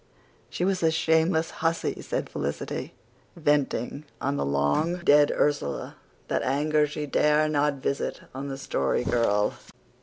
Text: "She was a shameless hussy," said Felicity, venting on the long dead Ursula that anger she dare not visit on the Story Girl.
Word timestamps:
"She 0.49 0.65
was 0.65 0.81
a 0.81 0.89
shameless 0.89 1.51
hussy," 1.61 2.01
said 2.01 2.27
Felicity, 2.27 2.95
venting 3.35 4.03
on 4.19 4.35
the 4.35 4.43
long 4.43 4.95
dead 5.03 5.29
Ursula 5.31 5.95
that 6.27 6.41
anger 6.41 6.87
she 6.87 7.05
dare 7.05 7.47
not 7.47 7.75
visit 7.83 8.21
on 8.33 8.47
the 8.47 8.57
Story 8.57 9.03
Girl. 9.03 9.53